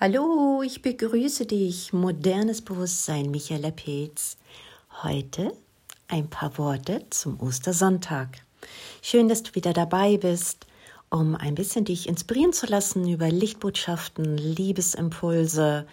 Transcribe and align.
Hallo, 0.00 0.60
ich 0.60 0.82
begrüße 0.82 1.46
dich, 1.46 1.92
modernes 1.92 2.62
Bewusstsein, 2.62 3.30
Michaela 3.30 3.70
Petz. 3.70 4.36
Heute 5.04 5.56
ein 6.08 6.28
paar 6.28 6.58
Worte 6.58 7.06
zum 7.10 7.38
Ostersonntag. 7.38 8.42
Schön, 9.02 9.28
dass 9.28 9.44
du 9.44 9.54
wieder 9.54 9.72
dabei 9.72 10.16
bist, 10.16 10.66
um 11.10 11.36
ein 11.36 11.54
bisschen 11.54 11.84
dich 11.84 12.08
inspirieren 12.08 12.52
zu 12.52 12.66
lassen 12.66 13.08
über 13.08 13.30
Lichtbotschaften, 13.30 14.36
Liebesimpulse, 14.36 15.86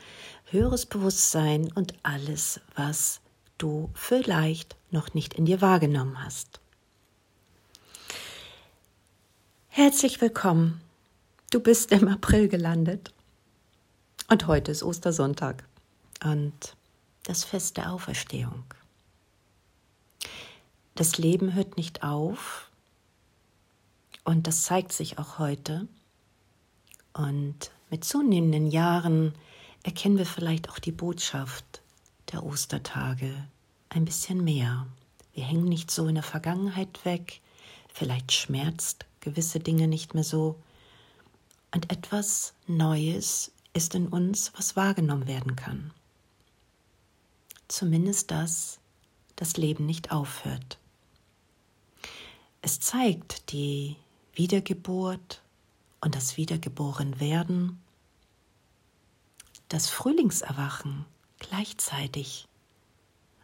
höheres 0.46 0.88
Bewusstsein 0.88 1.72
und 1.76 1.94
alles, 2.02 2.60
was 2.74 3.22
du 3.60 3.92
vielleicht 3.94 4.76
noch 4.90 5.14
nicht 5.14 5.36
in 5.36 5.46
dir 5.46 5.62
wahrgenommen 5.62 6.26
hast. 6.26 6.60
Herzlich 9.68 10.20
willkommen. 10.22 10.82
Du 11.52 11.60
bist 11.60 11.92
im 11.92 12.08
April 12.08 12.48
gelandet 12.48 13.14
und 14.32 14.48
heute 14.48 14.72
ist 14.72 14.82
Ostersonntag 14.82 15.66
und 16.24 16.78
das 17.24 17.44
Fest 17.44 17.76
der 17.76 17.92
Auferstehung. 17.92 18.64
Das 20.96 21.18
Leben 21.18 21.54
hört 21.54 21.76
nicht 21.76 22.02
auf 22.02 22.72
und 24.24 24.48
das 24.48 24.64
zeigt 24.64 24.94
sich 24.94 25.20
auch 25.20 25.38
heute. 25.38 25.86
Und 27.12 27.72
mit 27.90 28.06
zunehmenden 28.06 28.68
Jahren 28.68 29.34
erkennen 29.84 30.18
wir 30.18 30.26
vielleicht 30.26 30.70
auch 30.70 30.80
die 30.80 30.94
Botschaft 30.94 31.82
der 32.32 32.46
Ostertage 32.46 33.34
ein 33.90 34.06
bisschen 34.06 34.46
mehr. 34.46 34.88
Wir 35.34 35.44
hängen 35.44 35.66
nicht 35.66 35.92
so 35.92 36.08
in 36.08 36.16
der 36.16 36.24
Vergangenheit 36.24 37.04
weg, 37.04 37.42
vielleicht 37.94 38.32
schmerzt 38.32 39.06
gewisse 39.20 39.60
Dinge 39.60 39.90
nicht 39.90 40.14
mehr 40.14 40.24
so. 40.24 40.56
Und 41.74 41.92
etwas 41.92 42.54
Neues 42.66 43.52
ist 43.74 43.96
in 43.96 44.08
uns, 44.08 44.52
was 44.56 44.76
wahrgenommen 44.76 45.28
werden 45.28 45.56
kann. 45.56 45.92
Zumindest 47.68 48.32
dass 48.32 48.80
das 49.36 49.58
Leben 49.58 49.86
nicht 49.86 50.12
aufhört. 50.12 50.78
Es 52.62 52.80
zeigt 52.80 53.52
die 53.52 53.96
Wiedergeburt 54.34 55.42
und 56.02 56.16
das 56.16 56.38
Wiedergeborenwerden, 56.38 57.80
das 59.70 59.90
Frühlingserwachen 59.90 61.06
gleichzeitig. 61.40 62.48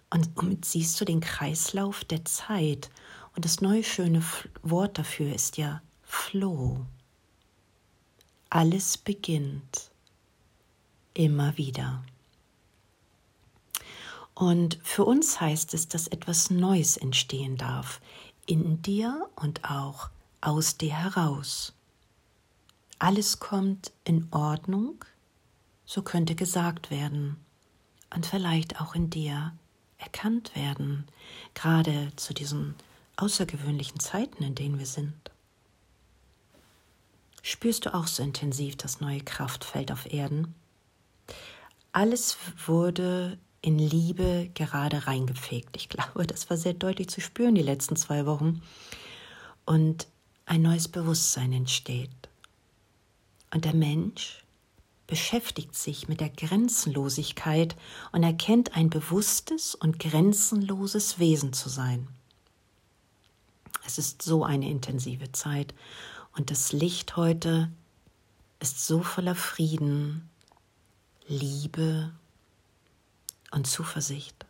Und 0.09 0.29
somit 0.35 0.65
siehst 0.65 0.99
du 1.01 1.05
den 1.05 1.19
Kreislauf 1.19 2.03
der 2.05 2.25
Zeit. 2.25 2.89
Und 3.35 3.45
das 3.45 3.61
neue 3.61 3.83
schöne 3.83 4.23
Wort 4.61 4.97
dafür 4.97 5.33
ist 5.33 5.57
ja 5.57 5.81
Floh. 6.03 6.85
Alles 8.49 8.97
beginnt 8.97 9.91
immer 11.17 11.57
wieder. 11.57 12.03
Und 14.35 14.77
für 14.83 15.03
uns 15.03 15.41
heißt 15.41 15.73
es, 15.73 15.87
dass 15.87 16.07
etwas 16.07 16.51
Neues 16.51 16.95
entstehen 16.95 17.57
darf, 17.57 17.99
in 18.45 18.81
dir 18.83 19.27
und 19.35 19.65
auch 19.65 20.09
aus 20.41 20.77
dir 20.77 20.93
heraus. 20.93 21.73
Alles 22.99 23.39
kommt 23.39 23.91
in 24.03 24.27
Ordnung, 24.31 25.03
so 25.85 26.03
könnte 26.03 26.35
gesagt 26.35 26.91
werden, 26.91 27.37
und 28.13 28.25
vielleicht 28.25 28.79
auch 28.79 28.93
in 28.93 29.09
dir 29.09 29.53
erkannt 29.97 30.55
werden, 30.55 31.07
gerade 31.55 32.11
zu 32.15 32.33
diesen 32.33 32.75
außergewöhnlichen 33.15 33.99
Zeiten, 33.99 34.43
in 34.43 34.53
denen 34.53 34.77
wir 34.77 34.85
sind. 34.85 35.15
Spürst 37.41 37.85
du 37.85 37.93
auch 37.93 38.07
so 38.07 38.21
intensiv 38.21 38.75
das 38.75 39.01
neue 39.01 39.21
Kraftfeld 39.21 39.91
auf 39.91 40.11
Erden? 40.11 40.53
Alles 41.97 42.37
wurde 42.67 43.39
in 43.61 43.79
Liebe 43.79 44.51
gerade 44.53 45.07
reingefegt. 45.07 45.75
Ich 45.75 45.89
glaube, 45.89 46.27
das 46.27 46.47
war 46.47 46.55
sehr 46.55 46.75
deutlich 46.75 47.09
zu 47.09 47.21
spüren 47.21 47.55
die 47.55 47.63
letzten 47.63 47.95
zwei 47.95 48.27
Wochen. 48.27 48.61
Und 49.65 50.05
ein 50.45 50.61
neues 50.61 50.87
Bewusstsein 50.87 51.51
entsteht. 51.53 52.11
Und 53.51 53.65
der 53.65 53.73
Mensch 53.73 54.43
beschäftigt 55.07 55.73
sich 55.73 56.07
mit 56.07 56.21
der 56.21 56.29
Grenzenlosigkeit 56.29 57.75
und 58.11 58.21
erkennt 58.21 58.75
ein 58.75 58.91
bewusstes 58.91 59.73
und 59.73 59.97
grenzenloses 59.97 61.17
Wesen 61.17 61.51
zu 61.51 61.67
sein. 61.67 62.07
Es 63.87 63.97
ist 63.97 64.21
so 64.21 64.43
eine 64.43 64.69
intensive 64.69 65.31
Zeit 65.31 65.73
und 66.37 66.51
das 66.51 66.73
Licht 66.73 67.15
heute 67.15 67.71
ist 68.59 68.85
so 68.85 69.01
voller 69.01 69.33
Frieden, 69.33 70.29
Liebe 71.29 72.13
und 73.51 73.67
Zuversicht. 73.67 74.45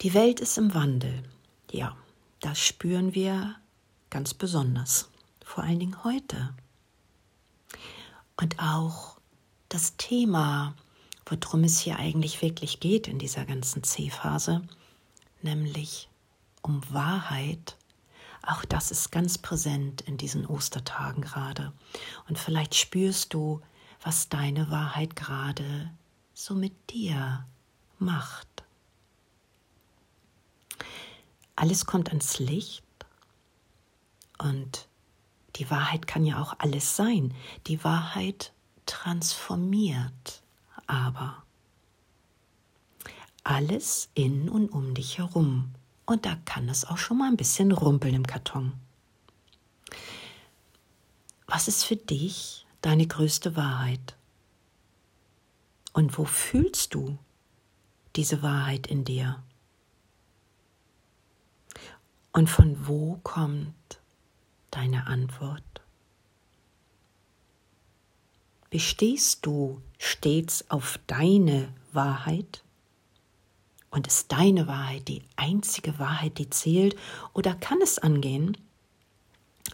Die 0.00 0.14
Welt 0.14 0.40
ist 0.40 0.56
im 0.56 0.72
Wandel. 0.74 1.24
Ja, 1.70 1.96
das 2.40 2.58
spüren 2.58 3.14
wir 3.14 3.56
ganz 4.08 4.32
besonders, 4.32 5.10
vor 5.44 5.64
allen 5.64 5.78
Dingen 5.78 6.04
heute. 6.04 6.54
Und 8.38 8.58
auch 8.60 9.18
das 9.68 9.96
Thema, 9.96 10.74
worum 11.26 11.64
es 11.64 11.80
hier 11.80 11.98
eigentlich 11.98 12.40
wirklich 12.40 12.80
geht 12.80 13.08
in 13.08 13.18
dieser 13.18 13.44
ganzen 13.44 13.82
C-Phase, 13.82 14.62
nämlich 15.42 16.08
um 16.62 16.82
Wahrheit 16.90 17.76
auch 18.48 18.64
das 18.64 18.90
ist 18.90 19.12
ganz 19.12 19.38
präsent 19.38 20.00
in 20.02 20.16
diesen 20.16 20.46
Ostertagen 20.46 21.22
gerade. 21.22 21.72
Und 22.28 22.38
vielleicht 22.38 22.74
spürst 22.74 23.34
du, 23.34 23.60
was 24.02 24.28
deine 24.28 24.70
Wahrheit 24.70 25.16
gerade 25.16 25.90
so 26.32 26.54
mit 26.54 26.72
dir 26.90 27.46
macht. 27.98 28.48
Alles 31.56 31.84
kommt 31.86 32.08
ans 32.08 32.38
Licht 32.38 32.84
und 34.38 34.88
die 35.56 35.68
Wahrheit 35.70 36.06
kann 36.06 36.24
ja 36.24 36.40
auch 36.40 36.54
alles 36.58 36.96
sein. 36.96 37.34
Die 37.66 37.82
Wahrheit 37.82 38.52
transformiert 38.86 40.42
aber 40.86 41.42
alles 43.44 44.08
in 44.14 44.48
und 44.48 44.70
um 44.70 44.94
dich 44.94 45.18
herum 45.18 45.74
und 46.08 46.24
da 46.24 46.36
kann 46.46 46.70
es 46.70 46.86
auch 46.86 46.96
schon 46.96 47.18
mal 47.18 47.28
ein 47.28 47.36
bisschen 47.36 47.70
rumpeln 47.70 48.14
im 48.14 48.26
Karton. 48.26 48.72
Was 51.46 51.68
ist 51.68 51.84
für 51.84 51.96
dich 51.96 52.66
deine 52.80 53.06
größte 53.06 53.56
Wahrheit? 53.56 54.16
Und 55.92 56.16
wo 56.16 56.24
fühlst 56.24 56.94
du 56.94 57.18
diese 58.16 58.42
Wahrheit 58.42 58.86
in 58.86 59.04
dir? 59.04 59.42
Und 62.32 62.48
von 62.48 62.86
wo 62.86 63.20
kommt 63.22 64.00
deine 64.70 65.08
Antwort? 65.08 65.62
Bestehst 68.70 69.44
du 69.44 69.82
stets 69.98 70.70
auf 70.70 70.98
deine 71.06 71.74
Wahrheit? 71.92 72.64
Und 73.90 74.06
ist 74.06 74.30
deine 74.32 74.66
Wahrheit 74.66 75.08
die 75.08 75.22
einzige 75.36 75.98
Wahrheit, 75.98 76.38
die 76.38 76.50
zählt? 76.50 76.96
Oder 77.32 77.54
kann 77.54 77.80
es 77.82 77.98
angehen, 77.98 78.56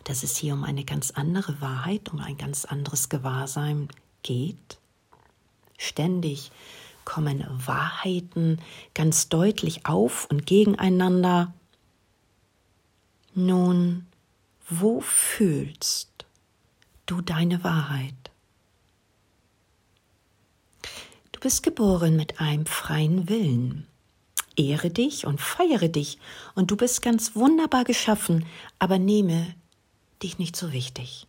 dass 0.05 0.23
es 0.23 0.37
hier 0.37 0.55
um 0.55 0.65
eine 0.65 0.85
ganz 0.85 1.11
andere 1.11 1.61
Wahrheit, 1.61 2.13
um 2.13 2.21
ein 2.21 2.37
ganz 2.37 2.65
anderes 2.65 3.09
Gewahrsein 3.09 3.89
geht? 4.23 4.79
Ständig 5.77 6.53
kommen 7.05 7.45
Wahrheiten 7.67 8.61
ganz 8.95 9.29
deutlich 9.29 9.85
auf 9.87 10.27
und 10.31 10.47
gegeneinander. 10.47 11.53
Nun, 13.35 14.07
wo 14.69 15.01
fühlst 15.01 16.25
du 17.07 17.21
deine 17.21 17.65
Wahrheit? 17.65 18.15
Du 21.33 21.41
bist 21.41 21.65
geboren 21.65 22.17
mit 22.17 22.41
einem 22.41 22.65
freien 22.65 23.29
Willen 23.29 23.87
ehre 24.57 24.91
dich 24.91 25.27
und 25.27 25.41
feiere 25.41 25.89
dich, 25.89 26.19
und 26.55 26.71
du 26.71 26.77
bist 26.77 27.03
ganz 27.03 27.35
wunderbar 27.35 27.85
geschaffen, 27.85 28.47
aber 28.79 28.99
nehme 28.99 29.55
dich 30.23 30.39
nicht 30.39 30.57
so 30.57 30.73
wichtig. 30.73 31.27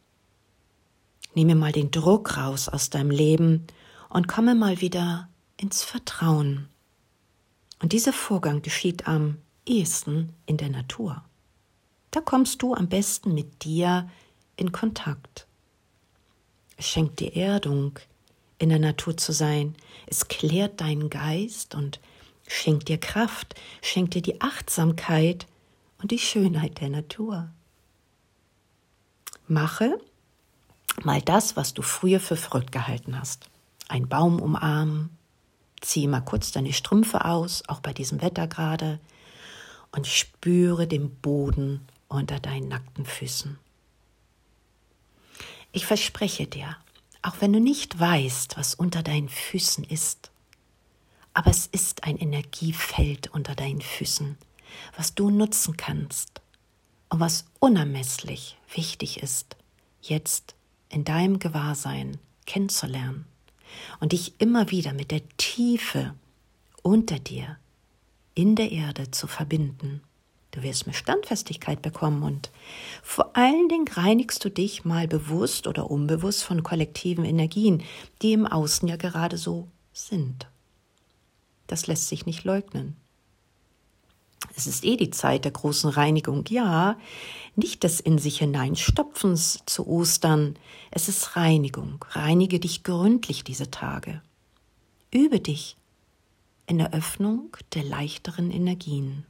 Nehme 1.33 1.55
mal 1.55 1.71
den 1.71 1.91
Druck 1.91 2.37
raus 2.37 2.69
aus 2.69 2.89
deinem 2.89 3.11
Leben 3.11 3.67
und 4.09 4.27
komme 4.27 4.55
mal 4.55 4.81
wieder 4.81 5.27
ins 5.57 5.83
Vertrauen. 5.83 6.69
Und 7.81 7.91
dieser 7.91 8.13
Vorgang 8.13 8.61
geschieht 8.61 9.07
am 9.07 9.37
ehesten 9.65 10.33
in 10.45 10.57
der 10.57 10.69
Natur. 10.69 11.23
Da 12.11 12.21
kommst 12.21 12.61
du 12.61 12.73
am 12.73 12.87
besten 12.87 13.33
mit 13.33 13.65
dir 13.65 14.09
in 14.55 14.71
Kontakt. 14.71 15.47
Es 16.77 16.87
schenkt 16.87 17.19
dir 17.19 17.35
Erdung, 17.35 17.99
in 18.57 18.69
der 18.69 18.79
Natur 18.79 19.17
zu 19.17 19.33
sein. 19.33 19.75
Es 20.07 20.27
klärt 20.27 20.79
deinen 20.79 21.09
Geist 21.09 21.75
und 21.75 21.99
schenkt 22.47 22.87
dir 22.87 22.97
Kraft, 22.97 23.55
schenkt 23.81 24.13
dir 24.13 24.21
die 24.21 24.41
Achtsamkeit 24.41 25.47
und 26.01 26.11
die 26.11 26.19
Schönheit 26.19 26.81
der 26.81 26.89
Natur. 26.89 27.49
Mache 29.47 29.99
mal 31.03 31.21
das, 31.21 31.55
was 31.55 31.73
du 31.73 31.81
früher 31.81 32.19
für 32.19 32.35
verrückt 32.35 32.71
gehalten 32.71 33.19
hast. 33.19 33.49
Ein 33.87 34.07
Baum 34.07 34.41
umarmen, 34.41 35.15
zieh 35.81 36.07
mal 36.07 36.21
kurz 36.21 36.51
deine 36.51 36.73
Strümpfe 36.73 37.25
aus, 37.25 37.63
auch 37.67 37.79
bei 37.79 37.93
diesem 37.93 38.21
Wetter 38.21 38.47
gerade, 38.47 38.99
und 39.91 40.07
spüre 40.07 40.87
den 40.87 41.15
Boden 41.15 41.87
unter 42.07 42.39
deinen 42.39 42.67
nackten 42.67 43.05
Füßen. 43.05 43.57
Ich 45.71 45.85
verspreche 45.85 46.47
dir, 46.47 46.77
auch 47.21 47.35
wenn 47.39 47.53
du 47.53 47.59
nicht 47.59 47.99
weißt, 47.99 48.57
was 48.57 48.75
unter 48.75 49.03
deinen 49.03 49.29
Füßen 49.29 49.83
ist, 49.83 50.31
aber 51.35 51.51
es 51.51 51.67
ist 51.67 52.05
ein 52.05 52.17
Energiefeld 52.17 53.27
unter 53.33 53.55
deinen 53.55 53.81
Füßen, 53.81 54.37
was 54.97 55.13
du 55.13 55.29
nutzen 55.29 55.77
kannst 55.77 56.41
und 57.09 57.19
was 57.19 57.45
unermesslich 57.59 58.57
wichtig 58.73 59.21
ist, 59.21 59.57
jetzt 60.01 60.55
in 60.89 61.03
deinem 61.03 61.37
Gewahrsein 61.39 62.17
kennenzulernen 62.45 63.25
und 63.99 64.13
dich 64.13 64.39
immer 64.39 64.71
wieder 64.71 64.93
mit 64.93 65.11
der 65.11 65.27
Tiefe 65.37 66.15
unter 66.81 67.19
dir 67.19 67.57
in 68.33 68.55
der 68.55 68.71
Erde 68.71 69.11
zu 69.11 69.27
verbinden. 69.27 70.01
Du 70.51 70.63
wirst 70.63 70.87
mit 70.87 70.95
Standfestigkeit 70.95 71.81
bekommen 71.81 72.23
und 72.23 72.49
vor 73.03 73.35
allen 73.35 73.67
Dingen 73.67 73.89
reinigst 73.89 74.45
du 74.45 74.49
dich 74.49 74.85
mal 74.85 75.05
bewusst 75.05 75.67
oder 75.67 75.91
unbewusst 75.91 76.45
von 76.45 76.63
kollektiven 76.63 77.25
Energien, 77.25 77.83
die 78.21 78.31
im 78.31 78.47
Außen 78.47 78.87
ja 78.87 78.95
gerade 78.95 79.37
so 79.37 79.67
sind. 79.91 80.47
Das 81.67 81.87
lässt 81.87 82.07
sich 82.07 82.25
nicht 82.25 82.43
leugnen. 82.43 82.95
Es 84.55 84.67
ist 84.67 84.85
eh 84.85 84.95
die 84.95 85.09
Zeit 85.09 85.43
der 85.43 85.51
großen 85.51 85.89
Reinigung, 85.89 86.45
ja, 86.49 86.97
nicht 87.55 87.83
des 87.83 87.99
in 87.99 88.17
sich 88.17 88.39
hineinstopfens 88.39 89.59
zu 89.65 89.87
Ostern, 89.87 90.57
es 90.91 91.09
ist 91.09 91.35
Reinigung. 91.35 92.03
Reinige 92.11 92.59
dich 92.59 92.83
gründlich 92.83 93.43
diese 93.43 93.71
Tage. 93.71 94.21
Übe 95.11 95.39
dich 95.39 95.77
in 96.67 96.77
der 96.77 96.93
Öffnung 96.93 97.55
der 97.73 97.83
leichteren 97.83 98.51
Energien. 98.51 99.25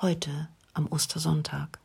Heute 0.00 0.48
am 0.72 0.86
Ostersonntag. 0.86 1.78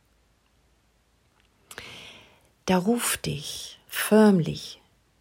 Da 2.66 2.78
ruft 2.78 3.26
dich 3.26 3.78
förmlich 3.88 4.80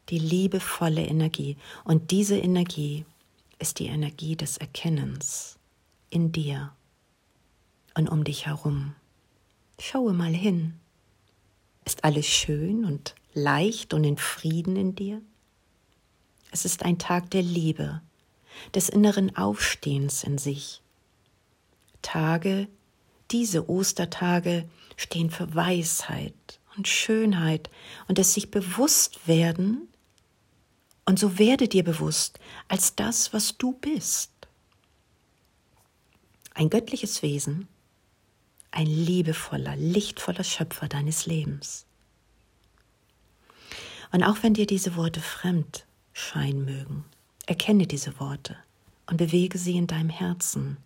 die 0.09 0.19
liebevolle 0.19 1.05
Energie 1.05 1.57
und 1.83 2.11
diese 2.11 2.37
Energie 2.37 3.05
ist 3.59 3.79
die 3.79 3.87
Energie 3.87 4.35
des 4.35 4.57
Erkennens 4.57 5.57
in 6.09 6.31
dir 6.31 6.73
und 7.95 8.09
um 8.09 8.23
dich 8.23 8.45
herum. 8.45 8.95
Schaue 9.79 10.13
mal 10.13 10.33
hin. 10.33 10.79
Ist 11.85 12.03
alles 12.03 12.27
schön 12.27 12.85
und 12.85 13.15
leicht 13.33 13.93
und 13.93 14.03
in 14.03 14.17
Frieden 14.17 14.75
in 14.75 14.95
dir? 14.95 15.21
Es 16.51 16.65
ist 16.65 16.83
ein 16.83 16.97
Tag 16.97 17.29
der 17.31 17.43
Liebe, 17.43 18.01
des 18.73 18.89
inneren 18.89 19.35
Aufstehens 19.35 20.23
in 20.23 20.37
sich. 20.37 20.81
Tage, 22.01 22.67
diese 23.31 23.69
Ostertage 23.69 24.69
stehen 24.95 25.29
für 25.29 25.53
Weisheit 25.53 26.59
und 26.77 26.87
Schönheit 26.87 27.69
und 28.07 28.19
es 28.19 28.33
sich 28.33 28.51
bewusst 28.51 29.27
werden, 29.27 29.87
und 31.05 31.19
so 31.19 31.37
werde 31.37 31.67
dir 31.67 31.83
bewusst 31.83 32.39
als 32.67 32.95
das, 32.95 33.31
was 33.33 33.57
du 33.57 33.73
bist. 33.73 34.31
Ein 36.53 36.69
göttliches 36.69 37.21
Wesen, 37.21 37.67
ein 38.71 38.87
liebevoller, 38.87 39.75
lichtvoller 39.75 40.43
Schöpfer 40.43 40.87
deines 40.87 41.25
Lebens. 41.25 41.85
Und 44.11 44.23
auch 44.23 44.37
wenn 44.41 44.53
dir 44.53 44.65
diese 44.65 44.95
Worte 44.95 45.21
fremd 45.21 45.85
scheinen 46.13 46.65
mögen, 46.65 47.05
erkenne 47.45 47.87
diese 47.87 48.19
Worte 48.19 48.57
und 49.07 49.17
bewege 49.17 49.57
sie 49.57 49.77
in 49.77 49.87
deinem 49.87 50.09
Herzen. 50.09 50.77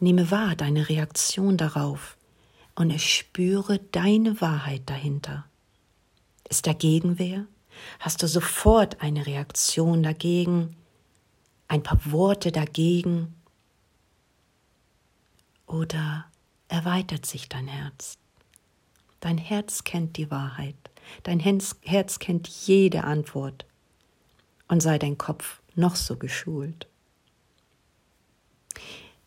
Nehme 0.00 0.30
wahr 0.30 0.56
deine 0.56 0.88
Reaktion 0.88 1.56
darauf 1.56 2.16
und 2.74 2.90
erspüre 2.90 3.78
deine 3.78 4.40
Wahrheit 4.40 4.82
dahinter. 4.86 5.44
Ist 6.48 6.66
da 6.66 6.72
Gegenwehr? 6.72 7.46
Hast 8.00 8.22
du 8.22 8.28
sofort 8.28 9.00
eine 9.00 9.26
Reaktion 9.26 10.02
dagegen? 10.02 10.76
Ein 11.68 11.82
paar 11.82 12.00
Worte 12.10 12.52
dagegen? 12.52 13.34
Oder 15.66 16.26
erweitert 16.68 17.26
sich 17.26 17.48
dein 17.48 17.68
Herz? 17.68 18.18
Dein 19.20 19.38
Herz 19.38 19.84
kennt 19.84 20.16
die 20.16 20.30
Wahrheit. 20.30 20.76
Dein 21.22 21.40
Herz 21.40 22.18
kennt 22.18 22.48
jede 22.48 23.04
Antwort. 23.04 23.64
Und 24.68 24.82
sei 24.82 24.98
dein 24.98 25.18
Kopf 25.18 25.60
noch 25.74 25.96
so 25.96 26.16
geschult. 26.16 26.88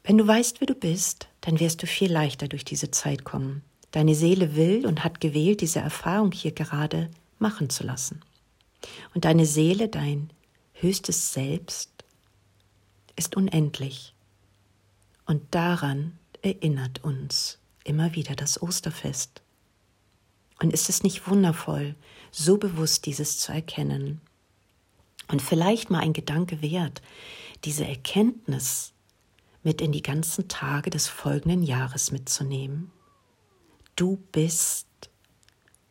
Wenn 0.03 0.17
du 0.17 0.27
weißt, 0.27 0.61
wer 0.61 0.67
du 0.67 0.75
bist, 0.75 1.27
dann 1.41 1.59
wirst 1.59 1.81
du 1.81 1.87
viel 1.87 2.11
leichter 2.11 2.47
durch 2.47 2.65
diese 2.65 2.91
Zeit 2.91 3.23
kommen. 3.23 3.63
Deine 3.91 4.13
Seele 4.13 4.55
will 4.55 4.85
und 4.85 5.03
hat 5.03 5.21
gewählt, 5.21 5.61
diese 5.61 5.79
Erfahrung 5.79 6.31
hier 6.31 6.51
gerade 6.51 7.09
machen 7.39 7.69
zu 7.69 7.83
lassen. 7.83 8.21
Und 9.13 9.25
deine 9.25 9.45
Seele, 9.45 9.89
dein 9.89 10.29
höchstes 10.73 11.33
Selbst, 11.33 11.91
ist 13.15 13.35
unendlich. 13.35 14.13
Und 15.25 15.43
daran 15.55 16.17
erinnert 16.41 17.03
uns 17.03 17.59
immer 17.83 18.13
wieder 18.15 18.35
das 18.35 18.61
Osterfest. 18.61 19.41
Und 20.61 20.73
ist 20.73 20.89
es 20.89 21.03
nicht 21.03 21.27
wundervoll, 21.27 21.95
so 22.31 22.57
bewusst 22.57 23.05
dieses 23.05 23.39
zu 23.39 23.51
erkennen? 23.51 24.21
Und 25.27 25.41
vielleicht 25.41 25.89
mal 25.89 25.99
ein 25.99 26.13
Gedanke 26.13 26.61
wert, 26.61 27.01
diese 27.63 27.85
Erkenntnis 27.85 28.93
mit 29.63 29.81
in 29.81 29.91
die 29.91 30.03
ganzen 30.03 30.47
Tage 30.47 30.91
des 30.91 31.07
folgenden 31.07 31.63
Jahres 31.63 32.11
mitzunehmen. 32.11 32.91
Du 33.95 34.17
bist 34.31 34.87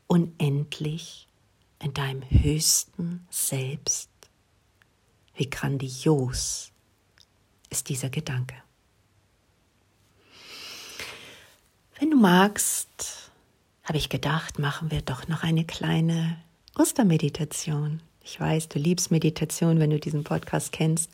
unendlich 0.06 1.26
in 1.84 1.92
deinem 1.92 2.22
höchsten 2.30 3.26
Selbst. 3.30 4.10
Wie 5.34 5.50
grandios 5.50 6.72
ist 7.68 7.88
dieser 7.88 8.08
Gedanke. 8.08 8.54
Wenn 11.98 12.10
du 12.10 12.16
magst, 12.16 13.30
habe 13.82 13.98
ich 13.98 14.08
gedacht, 14.08 14.58
machen 14.58 14.90
wir 14.90 15.02
doch 15.02 15.28
noch 15.28 15.42
eine 15.42 15.64
kleine 15.64 16.38
Ostermeditation. 16.76 18.00
Ich 18.22 18.40
weiß, 18.40 18.68
du 18.68 18.78
liebst 18.78 19.10
Meditation, 19.10 19.78
wenn 19.78 19.90
du 19.90 20.00
diesen 20.00 20.24
Podcast 20.24 20.72
kennst. 20.72 21.10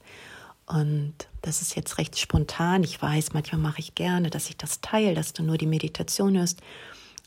Und 0.66 1.14
das 1.42 1.62
ist 1.62 1.74
jetzt 1.74 1.98
recht 1.98 2.18
spontan. 2.18 2.84
Ich 2.84 3.02
weiß, 3.02 3.32
manchmal 3.32 3.60
mache 3.60 3.80
ich 3.80 3.96
gerne, 3.96 4.30
dass 4.30 4.48
ich 4.48 4.56
das 4.56 4.80
teile, 4.80 5.14
dass 5.14 5.32
du 5.32 5.42
nur 5.42 5.58
die 5.58 5.66
Meditation 5.66 6.38
hörst. 6.38 6.60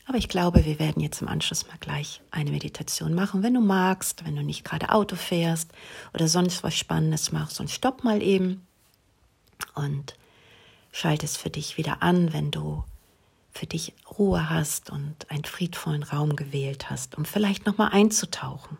Aber 0.06 0.18
ich 0.18 0.28
glaube, 0.28 0.64
wir 0.64 0.78
werden 0.78 1.00
jetzt 1.00 1.22
im 1.22 1.28
Anschluss 1.28 1.66
mal 1.66 1.78
gleich 1.80 2.20
eine 2.30 2.50
Meditation 2.50 3.14
machen. 3.14 3.42
Wenn 3.42 3.54
du 3.54 3.60
magst, 3.60 4.24
wenn 4.24 4.36
du 4.36 4.42
nicht 4.42 4.64
gerade 4.64 4.90
Auto 4.90 5.16
fährst 5.16 5.72
oder 6.12 6.28
sonst 6.28 6.62
was 6.62 6.76
Spannendes 6.76 7.32
machst, 7.32 7.60
und 7.60 7.70
stopp 7.70 8.04
mal 8.04 8.22
eben 8.22 8.66
und 9.74 10.14
schalte 10.92 11.24
es 11.24 11.36
für 11.36 11.50
dich 11.50 11.78
wieder 11.78 12.02
an, 12.02 12.32
wenn 12.32 12.50
du 12.50 12.84
für 13.50 13.66
dich 13.66 13.94
Ruhe 14.18 14.50
hast 14.50 14.90
und 14.90 15.30
einen 15.30 15.44
friedvollen 15.44 16.02
Raum 16.02 16.36
gewählt 16.36 16.90
hast, 16.90 17.16
um 17.16 17.24
vielleicht 17.24 17.66
nochmal 17.66 17.90
einzutauchen. 17.92 18.76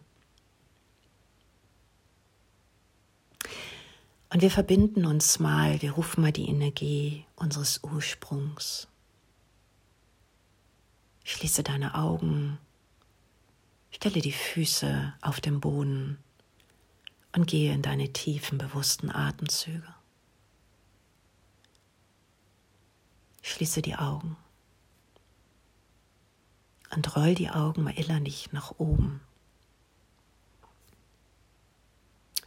Und 4.31 4.43
wir 4.43 4.50
verbinden 4.50 5.07
uns 5.07 5.38
mal, 5.38 5.81
wir 5.81 5.93
rufen 5.93 6.21
mal 6.23 6.33
die 6.33 6.49
Energie 6.49 7.25
unseres 7.37 7.81
Ursprungs 7.85 8.88
Schließe 11.25 11.62
deine 11.62 11.95
Augen, 11.95 12.59
stelle 13.90 14.21
die 14.21 14.33
Füße 14.33 15.14
auf 15.23 15.40
den 15.40 15.61
Boden 15.61 16.19
und 17.33 17.47
gehe 17.47 17.73
in 17.73 17.83
deine 17.83 18.12
tiefen, 18.12 18.59
bewussten 18.59 19.11
Atemzüge. 19.11 19.95
Schließe 23.43 23.83
die 23.83 23.97
Augen 23.97 24.37
und 26.95 27.16
roll 27.16 27.35
die 27.35 27.50
Augen 27.50 27.83
mal 27.83 27.99
innerlich 27.99 28.52
nach 28.52 28.78
oben. 28.78 29.21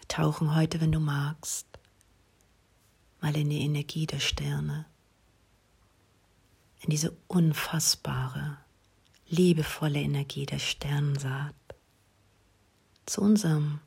Tauchen 0.08 0.56
heute, 0.56 0.80
wenn 0.82 0.92
du 0.92 1.00
magst, 1.00 1.68
mal 3.20 3.36
in 3.36 3.50
die 3.50 3.62
Energie 3.62 4.08
der 4.08 4.20
Sterne, 4.20 4.86
in 6.80 6.90
diese 6.90 7.16
unfassbare, 7.28 8.58
liebevolle 9.30 10.02
Energie 10.02 10.46
der 10.46 10.60
Sternensaat 10.60 11.56
zu 13.06 13.22
unserem 13.22 13.80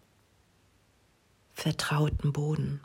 vertrauten 1.53 2.33
Boden. 2.33 2.81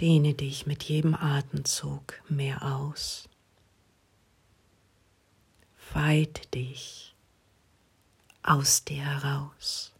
Dehne 0.00 0.34
dich 0.34 0.66
mit 0.66 0.84
jedem 0.84 1.14
Atemzug 1.14 2.20
mehr 2.28 2.62
aus. 2.62 3.28
weite 5.96 6.46
dich 6.48 7.14
aus 8.42 8.84
dir 8.84 9.02
heraus. 9.02 9.92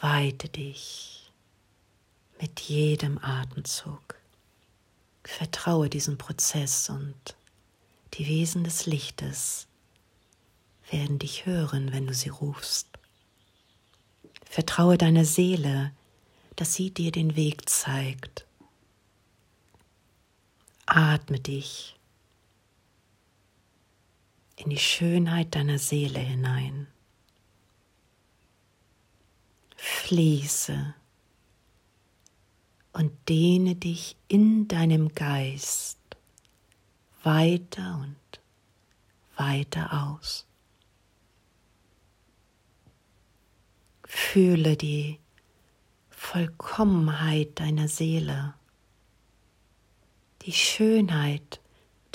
Weite 0.00 0.48
dich 0.48 1.32
mit 2.40 2.60
jedem 2.60 3.18
Atemzug. 3.18 4.17
Vertraue 5.28 5.90
diesem 5.90 6.16
Prozess 6.16 6.88
und 6.88 7.36
die 8.14 8.26
Wesen 8.26 8.64
des 8.64 8.86
Lichtes 8.86 9.68
werden 10.90 11.18
dich 11.18 11.44
hören, 11.44 11.92
wenn 11.92 12.06
du 12.06 12.14
sie 12.14 12.30
rufst. 12.30 12.88
Vertraue 14.42 14.96
deiner 14.96 15.26
Seele, 15.26 15.92
dass 16.56 16.74
sie 16.74 16.90
dir 16.90 17.12
den 17.12 17.36
Weg 17.36 17.68
zeigt. 17.68 18.46
Atme 20.86 21.38
dich 21.38 21.94
in 24.56 24.70
die 24.70 24.78
Schönheit 24.78 25.54
deiner 25.54 25.78
Seele 25.78 26.20
hinein. 26.20 26.88
Fließe 29.76 30.94
und 32.92 33.12
dehne 33.28 33.74
dich 33.76 34.16
in 34.28 34.68
deinem 34.68 35.14
Geist 35.14 35.98
weiter 37.22 38.00
und 38.02 38.40
weiter 39.36 40.14
aus. 40.14 40.46
Fühle 44.04 44.76
die 44.76 45.20
Vollkommenheit 46.10 47.60
deiner 47.60 47.88
Seele, 47.88 48.54
die 50.42 50.52
Schönheit 50.52 51.60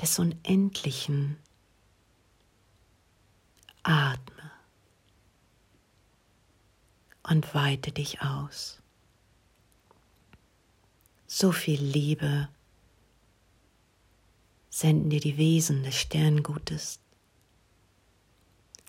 des 0.01 0.19
Unendlichen. 0.19 1.37
Atme 3.83 4.51
und 7.23 7.53
weite 7.55 7.91
dich 7.91 8.21
aus. 8.21 8.82
So 11.35 11.51
viel 11.51 11.81
Liebe 11.81 12.47
senden 14.69 15.09
dir 15.09 15.19
die 15.19 15.37
Wesen 15.37 15.81
des 15.81 15.95
Sterngutes. 15.95 16.99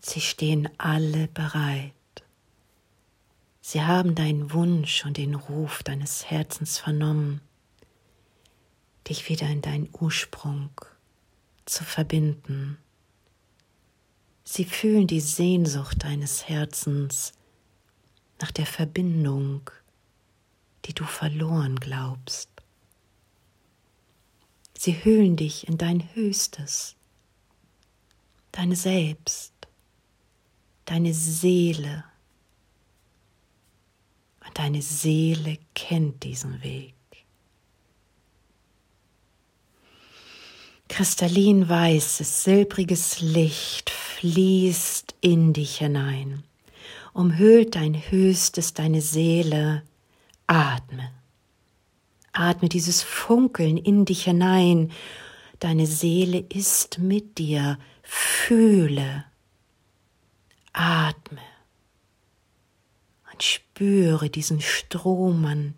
Sie 0.03 0.21
stehen 0.21 0.69
alle 0.77 1.27
bereit. 1.29 1.91
Sie 3.61 3.81
haben 3.81 4.13
deinen 4.13 4.53
Wunsch 4.53 5.05
und 5.05 5.17
den 5.17 5.33
Ruf 5.33 5.81
deines 5.81 6.29
Herzens 6.29 6.77
vernommen, 6.77 7.41
dich 9.09 9.27
wieder 9.27 9.47
in 9.47 9.63
deinen 9.63 9.89
Ursprung 9.99 10.69
zu 11.65 11.83
verbinden. 11.83 12.77
Sie 14.43 14.65
fühlen 14.65 15.07
die 15.07 15.19
Sehnsucht 15.19 16.03
deines 16.03 16.47
Herzens 16.47 17.33
nach 18.39 18.51
der 18.51 18.67
Verbindung, 18.67 19.71
die 20.85 20.93
du 20.93 21.03
verloren 21.03 21.75
glaubst. 21.77 22.49
Sie 24.77 25.03
hüllen 25.03 25.35
dich 25.35 25.67
in 25.67 25.77
dein 25.77 26.13
Höchstes, 26.13 26.95
deine 28.51 28.75
Selbst, 28.75 29.53
deine 30.85 31.13
Seele. 31.13 32.03
Und 34.45 34.57
deine 34.59 34.81
Seele 34.81 35.57
kennt 35.73 36.23
diesen 36.23 36.61
Weg. 36.61 36.93
Kristallin 40.87 41.67
weißes, 41.67 42.43
silbriges 42.43 43.19
Licht 43.21 43.89
fließt 43.89 45.15
in 45.19 45.51
dich 45.51 45.79
hinein, 45.79 46.43
umhüllt 47.13 47.75
dein 47.75 47.95
Höchstes, 47.95 48.73
deine 48.73 49.01
Seele. 49.01 49.83
Atme. 50.47 51.11
Atme 52.31 52.69
dieses 52.69 53.01
Funkeln 53.01 53.77
in 53.77 54.05
dich 54.05 54.25
hinein. 54.25 54.91
Deine 55.59 55.87
Seele 55.87 56.39
ist 56.39 56.99
mit 56.99 57.37
dir. 57.37 57.79
Fühle. 58.03 59.25
Atme. 60.73 61.41
Und 63.31 63.43
spüre 63.43 64.29
diesen 64.29 64.61
Strom 64.61 65.45
an 65.45 65.75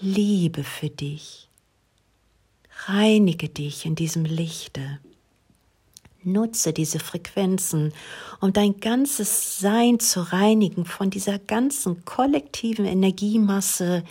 Liebe 0.00 0.64
für 0.64 0.90
dich. 0.90 1.48
Reinige 2.86 3.48
dich 3.48 3.86
in 3.86 3.94
diesem 3.94 4.24
Lichte. 4.24 5.00
Nutze 6.26 6.72
diese 6.72 6.98
Frequenzen, 6.98 7.92
um 8.40 8.52
dein 8.52 8.80
ganzes 8.80 9.58
Sein 9.58 10.00
zu 10.00 10.32
reinigen 10.32 10.84
von 10.84 11.08
dieser 11.08 11.38
ganzen 11.38 12.04
kollektiven 12.04 12.84
Energiemasse, 12.84 14.04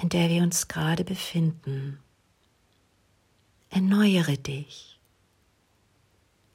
in 0.00 0.08
der 0.08 0.28
wir 0.28 0.42
uns 0.42 0.68
gerade 0.68 1.04
befinden. 1.04 1.98
Erneuere 3.70 4.38
dich. 4.38 4.98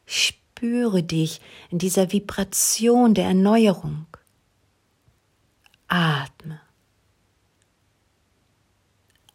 Spüre 0.06 1.04
dich 1.04 1.42
in 1.70 1.78
dieser 1.78 2.12
Vibration 2.12 3.14
der 3.14 3.26
Erneuerung. 3.26 4.08
Atme. 5.88 6.62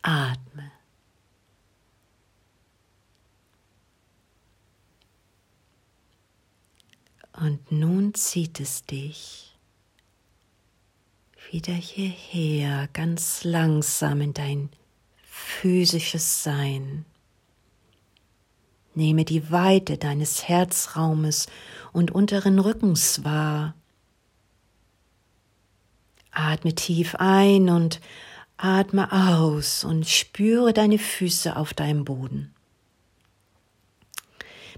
Atme. 0.03 0.48
Und 7.41 7.71
nun 7.71 8.15
zieht 8.15 8.59
es 8.59 8.85
dich 8.85 9.57
wieder 11.51 11.73
hierher, 11.73 12.89
ganz 12.93 13.45
langsam 13.45 14.21
in 14.21 14.35
dein 14.35 14.71
physisches 15.23 16.43
Sein. 16.43 17.05
Nehme 18.95 19.25
die 19.25 19.51
Weite 19.51 19.99
deines 19.99 20.49
Herzraumes 20.49 21.47
und 21.93 22.11
unteren 22.11 22.59
Rückens 22.59 23.25
wahr. 23.25 23.75
Atme 26.33 26.75
tief 26.75 27.15
ein 27.15 27.71
und 27.71 28.01
atme 28.57 29.13
aus 29.13 29.85
und 29.85 30.09
spüre 30.09 30.73
deine 30.73 30.99
Füße 30.99 31.57
auf 31.57 31.73
deinem 31.73 32.05
Boden. 32.05 32.53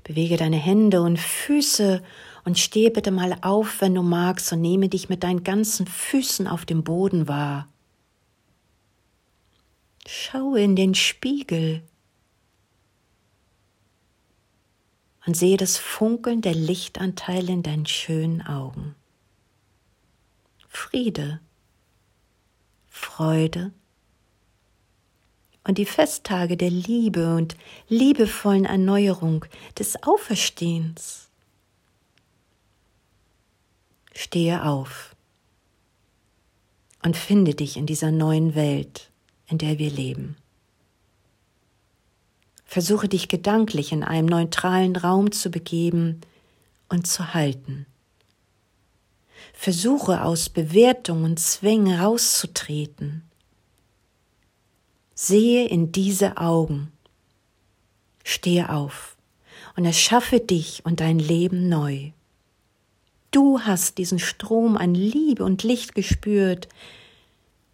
Bewege 0.04 0.36
deine 0.36 0.56
Hände 0.56 1.02
und 1.02 1.18
Füße 1.18 2.02
und 2.44 2.58
stehe 2.58 2.90
bitte 2.90 3.10
mal 3.10 3.36
auf, 3.42 3.80
wenn 3.80 3.94
du 3.94 4.02
magst, 4.02 4.52
und 4.52 4.60
nehme 4.60 4.88
dich 4.88 5.08
mit 5.08 5.22
deinen 5.22 5.44
ganzen 5.44 5.86
Füßen 5.86 6.46
auf 6.46 6.64
dem 6.64 6.84
Boden 6.84 7.28
wahr. 7.28 7.68
Schaue 10.06 10.60
in 10.60 10.76
den 10.76 10.94
Spiegel 10.94 11.82
und 15.26 15.36
sehe 15.36 15.56
das 15.56 15.76
Funkeln 15.76 16.40
der 16.40 16.54
Lichtanteile 16.54 17.52
in 17.52 17.62
deinen 17.62 17.86
schönen 17.86 18.42
Augen. 18.42 18.94
Friede, 20.68 21.40
Freude 22.88 23.72
und 25.70 25.78
die 25.78 25.86
Festtage 25.86 26.56
der 26.56 26.68
Liebe 26.68 27.36
und 27.36 27.56
liebevollen 27.88 28.64
Erneuerung 28.64 29.44
des 29.78 30.02
Auferstehens. 30.02 31.28
Stehe 34.12 34.64
auf 34.64 35.14
und 37.04 37.16
finde 37.16 37.54
dich 37.54 37.76
in 37.76 37.86
dieser 37.86 38.10
neuen 38.10 38.56
Welt, 38.56 39.12
in 39.46 39.58
der 39.58 39.78
wir 39.78 39.92
leben. 39.92 40.34
Versuche 42.64 43.06
dich 43.06 43.28
gedanklich 43.28 43.92
in 43.92 44.02
einem 44.02 44.26
neutralen 44.26 44.96
Raum 44.96 45.30
zu 45.30 45.52
begeben 45.52 46.20
und 46.88 47.06
zu 47.06 47.32
halten. 47.32 47.86
Versuche 49.52 50.24
aus 50.24 50.48
Bewertung 50.48 51.22
und 51.22 51.38
Zwängen 51.38 52.00
rauszutreten. 52.00 53.29
Sehe 55.22 55.68
in 55.68 55.92
diese 55.92 56.38
Augen. 56.38 56.90
Stehe 58.24 58.70
auf 58.70 59.18
und 59.76 59.84
erschaffe 59.84 60.40
dich 60.40 60.82
und 60.86 61.00
dein 61.00 61.18
Leben 61.18 61.68
neu. 61.68 62.12
Du 63.30 63.60
hast 63.60 63.98
diesen 63.98 64.18
Strom 64.18 64.78
an 64.78 64.94
Liebe 64.94 65.44
und 65.44 65.62
Licht 65.62 65.94
gespürt 65.94 66.70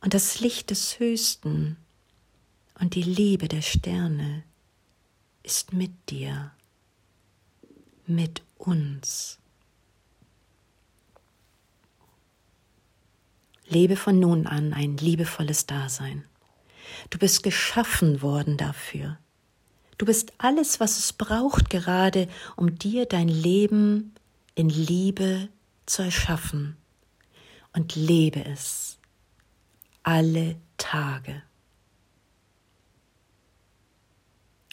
und 0.01 0.13
das 0.13 0.41
Licht 0.41 0.71
des 0.71 0.99
Höchsten 0.99 1.77
und 2.81 2.97
die 2.97 3.05
Liebe 3.05 3.47
der 3.47 3.63
Sterne 3.63 4.43
ist 5.45 5.73
mit 5.73 5.93
dir, 6.11 6.51
mit 8.09 8.43
uns. 8.59 9.39
Lebe 13.69 13.95
von 13.95 14.19
nun 14.19 14.49
an 14.49 14.73
ein 14.73 14.97
liebevolles 14.97 15.67
Dasein. 15.67 16.25
Du 17.11 17.19
bist 17.19 17.43
geschaffen 17.43 18.23
worden 18.23 18.57
dafür. 18.57 19.19
Du 19.99 20.07
bist 20.07 20.33
alles, 20.39 20.81
was 20.81 20.99
es 20.99 21.13
braucht 21.13 21.71
gerade, 21.71 22.29
um 22.57 22.79
dir 22.79 23.07
dein 23.07 23.29
Leben 23.29 24.15
in 24.55 24.69
Liebe 24.69 25.49
zu 25.87 26.03
erschaffen. 26.03 26.77
Und 27.73 27.95
lebe 27.95 28.45
es 28.45 28.99
alle 30.03 30.57
Tage. 30.79 31.43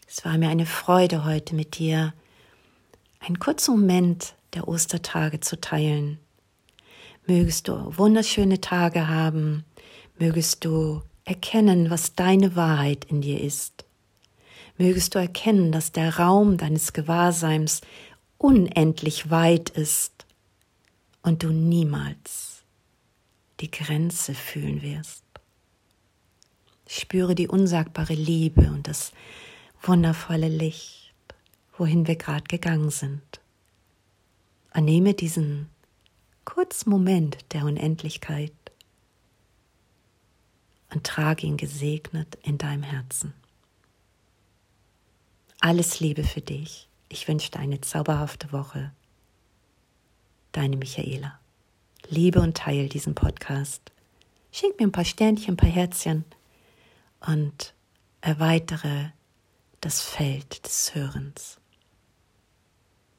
Es 0.07 0.23
war 0.23 0.37
mir 0.37 0.49
eine 0.49 0.65
Freude 0.65 1.25
heute 1.25 1.55
mit 1.55 1.77
dir, 1.77 2.13
einen 3.19 3.39
kurzen 3.39 3.79
Moment 3.79 4.35
der 4.53 4.67
Ostertage 4.67 5.39
zu 5.39 5.59
teilen. 5.59 6.19
Mögest 7.25 7.67
du 7.67 7.97
wunderschöne 7.97 8.61
Tage 8.61 9.07
haben, 9.07 9.63
mögest 10.19 10.65
du 10.65 11.01
erkennen, 11.25 11.89
was 11.89 12.15
deine 12.15 12.55
Wahrheit 12.55 13.05
in 13.05 13.21
dir 13.21 13.39
ist. 13.39 13.85
Mögest 14.77 15.15
du 15.15 15.19
erkennen, 15.19 15.71
dass 15.71 15.91
der 15.91 16.17
Raum 16.17 16.57
deines 16.57 16.93
Gewahrseins 16.93 17.81
unendlich 18.37 19.29
weit 19.29 19.69
ist 19.69 20.25
und 21.21 21.43
du 21.43 21.49
niemals 21.49 22.63
die 23.59 23.71
Grenze 23.71 24.33
fühlen 24.33 24.81
wirst. 24.81 25.23
Spüre 26.87 27.33
die 27.33 27.47
unsagbare 27.47 28.13
Liebe 28.13 28.69
und 28.69 28.87
das 28.87 29.13
wundervolle 29.81 30.49
Licht, 30.49 31.13
wohin 31.77 32.07
wir 32.07 32.15
gerade 32.15 32.43
gegangen 32.43 32.89
sind. 32.89 33.21
Und 34.75 34.85
nehme 34.85 35.13
diesen 35.13 35.69
kurzen 36.45 36.89
Moment 36.89 37.37
der 37.53 37.65
Unendlichkeit 37.65 38.51
und 40.93 41.05
trage 41.05 41.47
ihn 41.47 41.57
gesegnet 41.57 42.37
in 42.43 42.57
deinem 42.57 42.83
Herzen. 42.83 43.33
Alles 45.59 45.99
Liebe 45.99 46.23
für 46.23 46.41
dich. 46.41 46.87
Ich 47.09 47.27
wünsche 47.27 47.51
dir 47.51 47.59
eine 47.59 47.81
zauberhafte 47.81 48.51
Woche. 48.51 48.91
Deine 50.51 50.77
Michaela. 50.77 51.39
Liebe 52.09 52.41
und 52.41 52.57
teile 52.57 52.89
diesen 52.89 53.15
Podcast. 53.15 53.91
Schenk 54.51 54.79
mir 54.79 54.87
ein 54.87 54.91
paar 54.91 55.05
Sternchen, 55.05 55.53
ein 55.53 55.57
paar 55.57 55.69
Herzchen 55.69 56.25
und 57.21 57.73
erweitere 58.21 59.11
das 59.81 60.01
Feld 60.01 60.65
des 60.65 60.93
Hörens. 60.93 61.59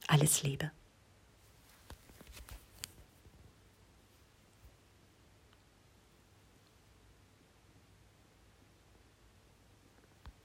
Alles 0.07 0.43
Liebe. 0.43 0.71